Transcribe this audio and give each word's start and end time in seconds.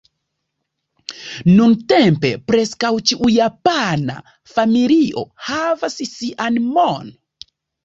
Nuntempe 1.57 2.31
preskaŭ 2.53 2.91
ĉiu 3.11 3.29
japana 3.35 4.17
familio 4.55 5.27
havas 5.53 6.01
sian 6.17 6.61
"mon". 6.75 7.17